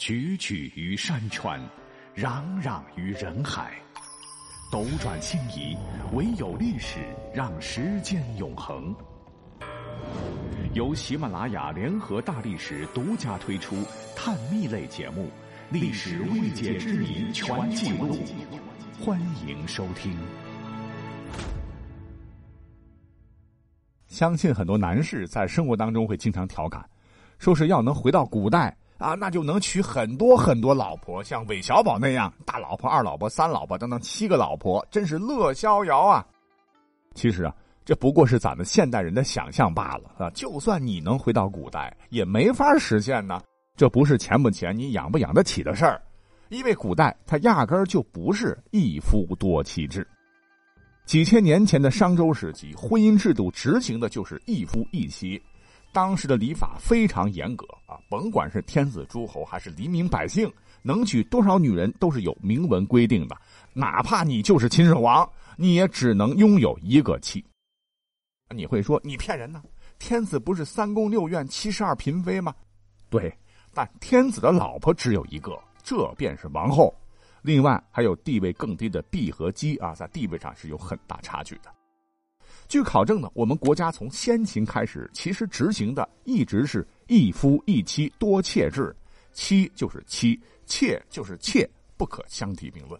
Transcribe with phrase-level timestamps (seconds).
[0.00, 1.60] 踽踽于山川，
[2.16, 3.74] 攘攘于人海，
[4.72, 5.76] 斗转星移，
[6.14, 7.00] 唯有历史
[7.34, 8.96] 让时间永恒。
[10.72, 13.76] 由喜马拉雅联合大历史独家推出
[14.16, 15.24] 探秘类节目
[15.70, 18.16] 《历史未解之谜全记录》，
[19.04, 20.16] 欢迎收听。
[24.06, 26.82] 相信很多男士在生活当中会经常调侃，
[27.38, 28.74] 说是要能回到古代。
[29.00, 36.24] 啊，那就能娶很多很多老婆，像韦小宝那样大老婆、二老婆、三老婆等等七个老婆，真是乐逍遥啊！
[37.14, 40.30] 其实啊，这不过是咱们现代人的想象罢了啊！
[40.34, 43.40] 就算你能回到古代，也没法实现呢。
[43.74, 46.02] 这不是钱不钱、你养不养得起的事儿，
[46.50, 50.06] 因为古代它压根儿就不是一夫多妻制。
[51.06, 55.42] 几千年前的商周时期，婚姻制度执行的就是一夫一妻。
[55.92, 63.36] 当时的礼法非常严格啊，甭管是天子诸侯还是黎民百姓，能娶多少女人都是有明文规定的。
[63.72, 67.44] 哪怕你就是秦始皇，你也只能拥有一个妻。
[68.54, 69.62] 你会说你骗人呢？
[69.98, 72.54] 天子不是三宫六院七十二嫔妃吗？
[73.08, 73.32] 对，
[73.74, 76.94] 但天子的老婆只有一个，这便是王后。
[77.42, 81.79] 另外还有地位更低的婢和姬啊，在地位上是有很大差距的。
[82.70, 88.94] 据考证呢，我们国家从先秦开始，其实执行的一直是一夫一妻多妾制，
[89.32, 92.96] 妻就是妻，妾就是妾，不可相提并论。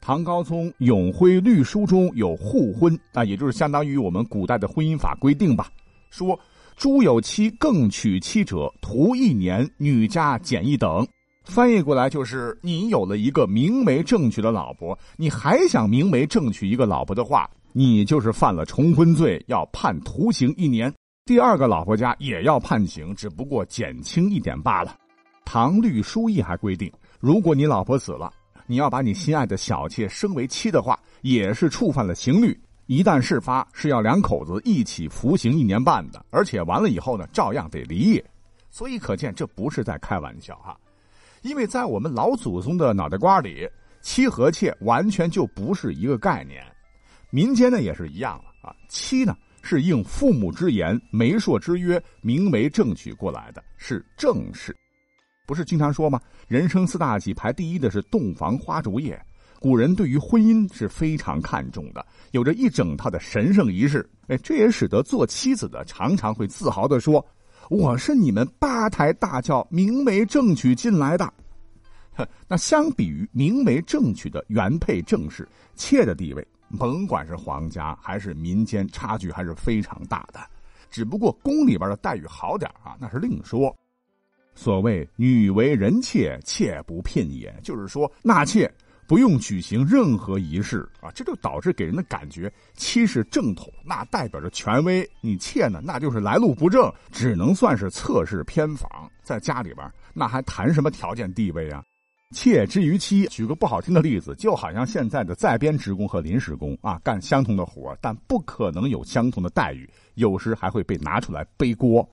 [0.00, 5.70] 唐高宗《永徽律书》中有互婚，啊，也就是相当于我们古代的婚姻法规定吧，
[6.10, 6.36] 说
[6.76, 11.06] 诸有妻更娶妻者，徒一年，女家减一等。
[11.44, 17.48] 翻译过来就是：你有了一个明媒正娶的老婆，你还想明媒正娶一个老婆的话。
[17.72, 20.92] 你就是犯了重婚罪，要判徒刑一年。
[21.24, 24.96] 第二个老婆家也要判刑，只不过减轻一点罢了。
[25.44, 28.32] 唐律书议还规定，如果你老婆死了，
[28.66, 32.58] 你要把你心爱的小妾升为妻的话，也是触犯了刑律。
[32.86, 38.22] 一旦事发，是要两口子一起服刑一年半的，而且完了以后呢，照样得离。
[38.70, 40.76] 所以可见这不是在开玩笑哈，
[41.42, 43.68] 因为在我们老祖宗的脑袋瓜里，
[44.00, 46.64] 妻和妾完全就不是一个概念。
[47.34, 54.76] 民间呢也是一样了啊，妻呢是应父母之言、媒妁之约，明媒正娶过来的，是正室。
[55.46, 56.20] 不是经常说吗？
[56.46, 59.18] 人生四大喜排第一的是洞房花烛夜。
[59.58, 64.06] 古人对于婚姻是非常看重的，有着一整套的神圣仪式。
[64.26, 67.24] 哎，这也使得做妻子的常常会自豪的说
[67.70, 71.32] ：“我是你们八抬大轿明媒正娶进来的。
[72.46, 76.46] ”那相比于明媒正娶的原配正室，妾的地位。
[76.78, 80.40] 甭管是皇家还是民间，差距还是非常大的。
[80.90, 83.74] 只不过宫里边的待遇好点啊，那是另说。
[84.54, 88.70] 所谓“女为人妾，妾不聘也”，就是说纳妾
[89.06, 101.82] 不用举行任何仪式啊，这就导致给人的感觉，妻是正统，那代表着权威；你妾呢，那就是来路不正，只能算是侧室偏房，在家里边那还谈什么条件地位啊？
[102.32, 112.08] 妾之于妻，举个不好听的例子，就好像现在的在编职工和临时工啊，干相同的活但不可能有相同的待遇，有时还会被拿出来背锅。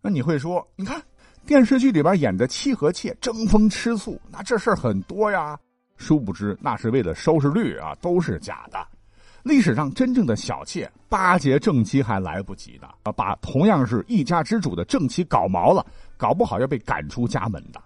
[0.00, 1.02] 那你会说，你看
[1.46, 5.58] 电视剧里边演的妻和妾争风吃醋，那这事儿很多呀。
[5.96, 8.86] 殊不知，那是为了收视率啊，都是假的。
[9.44, 15.86] 历史上真正的小妾巴结正妻还来不及呢，把同样是一家之主的正妻搞毛了，
[16.16, 17.80] 搞不好要被赶出家门的。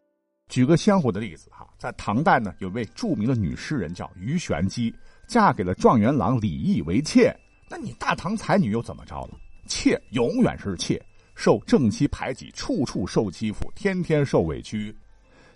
[0.49, 4.93] 举个鲜活的例子，在唐代呢，有位著名的女诗人叫鱼玄机，
[5.29, 7.33] 嫁给了状元郎李毅为妾。
[7.71, 9.39] 那你大唐才女又怎么着了？
[9.67, 11.01] 妾永远是妾，
[11.37, 14.93] 受正妻排挤，处处受欺负，天天受委屈。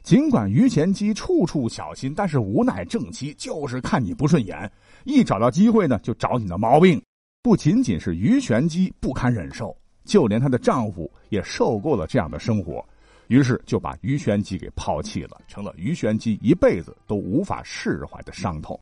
[0.05, 4.71] 尽管鱼玄机处处小心，但是无奈正妻就是看你不顺眼，
[5.05, 7.03] 一找到机会呢，就找你的毛病。
[7.43, 12.85] 不仅仅是鱼玄机不堪忍受，就连她的丈夫也受够了这样的生活。
[13.29, 18.79] 于是就把于玄机给抛弃了，成了于玄机一辈子都无法释怀的伤痛。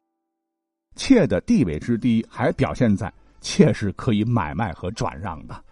[0.97, 5.65] 妾的地位之低，还表现在妾是可以买卖和转让的。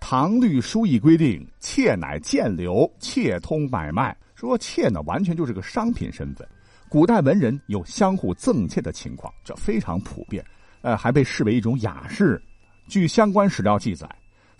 [0.00, 4.16] 唐律书议规定，妾乃贱流，妾通买卖。
[4.34, 6.46] 说妾呢，完全就是个商品身份。
[6.90, 10.44] 古代文人有相互赠妾的情况，这非常普遍，
[10.82, 12.42] 呃，还被视为一种雅事。
[12.88, 14.08] 据相关史料记载。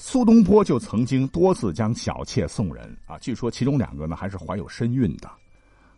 [0.06, 5.30] 苏东坡就曾经多次将小妾送人啊，据说其中两个呢还是怀有身孕的。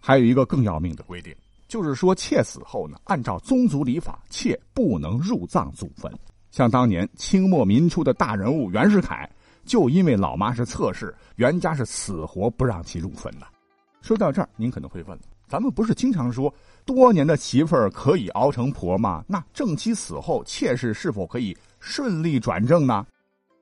[0.01, 1.35] 还有一个更要命的规定，
[1.67, 6.09] 就是说妾死后呢，按照宗族礼法，妾不能入葬祖坟。
[6.53, 9.29] 像当年清末民初的大人物袁世凯，
[9.65, 13.47] 就因为老妈是侧室，袁家是死活不让其入坟的。
[14.03, 15.19] 说到这儿，您可能会问：
[15.49, 16.55] 咱们不是经常说
[16.85, 19.25] 多年的媳妇儿可以熬成婆吗？
[19.27, 23.05] 那正妻死后，妾室是否可以顺利转正呢？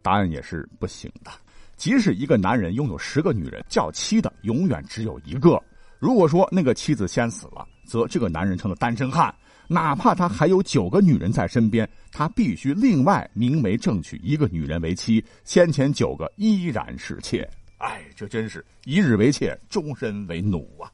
[0.05, 1.31] 答案也是不行的。
[1.77, 5.61] 即使一个男人拥有十个女人，叫妻的永远只有一个。
[5.99, 9.35] 如果说那个妻子先死了，则这个男人成了单身汉，
[9.67, 17.49] 哪怕他还有九个女人在身边，他必须另外明媒正娶一个女人为妻，先前九个依然是妾。
[17.79, 20.93] 哎，这真是一日为妾，终身为奴啊！